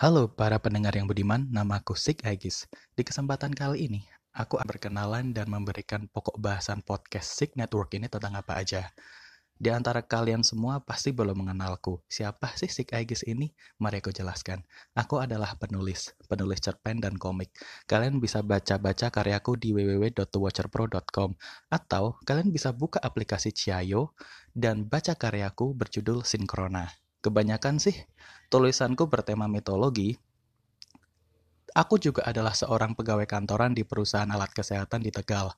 [0.00, 2.64] Halo para pendengar yang budiman, namaku Sik Agis.
[2.96, 4.00] Di kesempatan kali ini,
[4.32, 8.96] aku akan berkenalan dan memberikan pokok bahasan podcast Sik Network ini tentang apa aja.
[9.60, 12.00] Di antara kalian semua pasti belum mengenalku.
[12.08, 13.52] Siapa sih Sik Agis ini?
[13.76, 14.64] Mari aku jelaskan.
[14.96, 17.52] Aku adalah penulis, penulis cerpen dan komik.
[17.84, 21.36] Kalian bisa baca-baca karyaku di www.watcherpro.com
[21.68, 24.16] atau kalian bisa buka aplikasi Ciayo
[24.56, 26.88] dan baca karyaku berjudul Sinkrona.
[27.20, 27.96] Kebanyakan sih
[28.48, 30.16] tulisanku bertema mitologi.
[31.76, 35.54] Aku juga adalah seorang pegawai kantoran di perusahaan alat kesehatan di Tegal.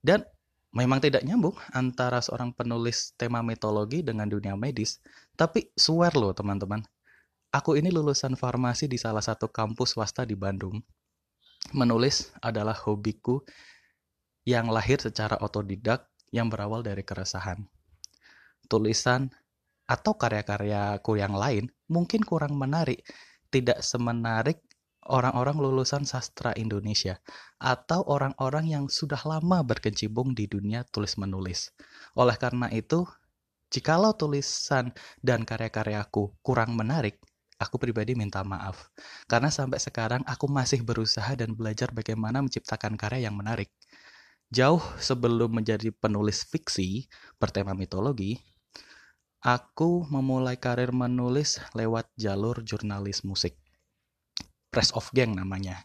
[0.00, 0.24] Dan
[0.72, 5.04] memang tidak nyambung antara seorang penulis tema mitologi dengan dunia medis.
[5.36, 6.80] Tapi swear loh teman-teman,
[7.52, 10.80] aku ini lulusan farmasi di salah satu kampus swasta di Bandung.
[11.76, 13.44] Menulis adalah hobiku
[14.44, 17.64] yang lahir secara otodidak yang berawal dari keresahan.
[18.68, 19.28] Tulisan
[19.84, 23.04] atau karya-karyaku yang lain mungkin kurang menarik,
[23.52, 24.64] tidak semenarik
[25.04, 27.20] orang-orang lulusan sastra Indonesia
[27.60, 31.76] atau orang-orang yang sudah lama berkecimpung di dunia tulis-menulis.
[32.16, 33.04] Oleh karena itu,
[33.68, 37.20] jikalau tulisan dan karya-karyaku kurang menarik,
[37.60, 38.88] aku pribadi minta maaf.
[39.28, 43.68] Karena sampai sekarang aku masih berusaha dan belajar bagaimana menciptakan karya yang menarik.
[44.52, 48.38] Jauh sebelum menjadi penulis fiksi bertema mitologi,
[49.44, 53.60] Aku memulai karir menulis lewat jalur jurnalis musik.
[54.72, 55.84] Press of Gang namanya.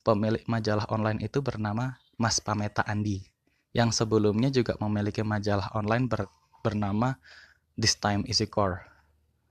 [0.00, 3.28] Pemilik majalah online itu bernama Mas Pameta Andi,
[3.76, 6.32] yang sebelumnya juga memiliki majalah online ber,
[6.64, 7.20] bernama
[7.76, 8.80] This Time Easy Core.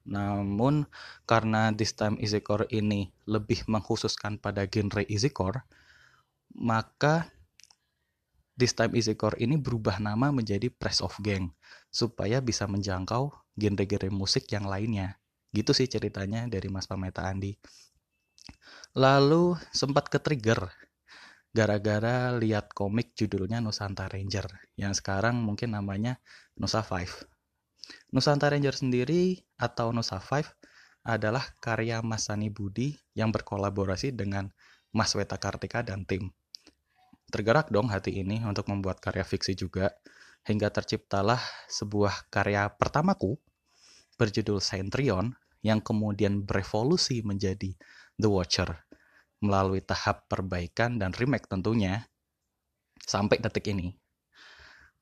[0.10, 0.90] Namun
[1.30, 5.62] karena This Time Easy Core ini lebih mengkhususkan pada genre easy core,
[6.58, 7.30] maka
[8.58, 11.54] This Time Easy Core ini berubah nama menjadi Press of Gang
[11.94, 15.22] supaya bisa menjangkau genre-genre musik yang lainnya.
[15.54, 17.54] Gitu sih ceritanya dari Mas Pameta Andi.
[18.98, 20.74] Lalu sempat ke-trigger
[21.54, 26.18] gara-gara lihat komik judulnya Nusantara Ranger yang sekarang mungkin namanya
[26.58, 27.30] Nusa Five.
[28.10, 30.50] Nusantara Ranger sendiri atau Nusa Five
[31.06, 34.50] adalah karya Mas Sani Budi yang berkolaborasi dengan
[34.90, 36.34] Mas Weta Kartika dan tim.
[37.28, 39.92] Tergerak dong hati ini untuk membuat karya fiksi juga,
[40.48, 43.36] hingga terciptalah sebuah karya pertamaku
[44.16, 47.76] berjudul Centurion yang kemudian berevolusi menjadi
[48.16, 48.88] The Watcher
[49.44, 52.08] melalui tahap perbaikan dan remake tentunya
[52.98, 53.94] sampai detik ini.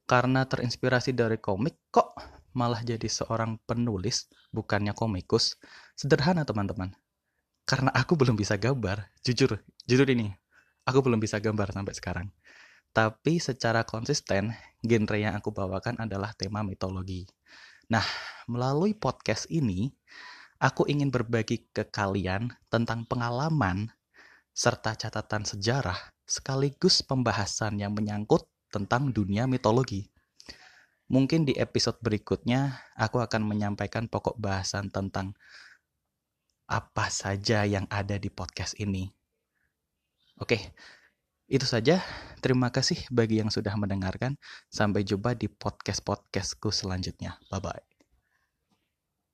[0.06, 2.14] Karena terinspirasi dari komik, kok
[2.54, 5.58] malah jadi seorang penulis, bukannya komikus.
[5.98, 6.94] Sederhana teman-teman.
[7.66, 9.58] Karena aku belum bisa gambar, jujur,
[9.90, 10.30] jujur ini,
[10.86, 12.28] aku belum bisa gambar sampai sekarang.
[12.96, 17.28] Tapi secara konsisten, genre yang aku bawakan adalah tema mitologi.
[17.92, 18.06] Nah,
[18.48, 19.92] melalui podcast ini,
[20.64, 23.92] aku ingin berbagi ke kalian tentang pengalaman
[24.56, 30.08] serta catatan sejarah sekaligus pembahasan yang menyangkut tentang dunia mitologi.
[31.12, 35.38] Mungkin di episode berikutnya aku akan menyampaikan pokok bahasan tentang
[36.66, 39.14] apa saja yang ada di podcast ini.
[40.36, 40.60] Oke,
[41.48, 42.04] itu saja.
[42.44, 44.36] Terima kasih bagi yang sudah mendengarkan.
[44.68, 47.40] Sampai jumpa di podcast-podcastku selanjutnya.
[47.48, 47.95] Bye-bye.